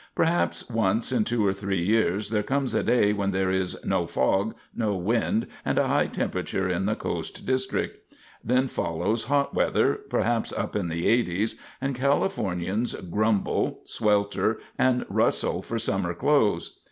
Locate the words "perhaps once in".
0.15-1.25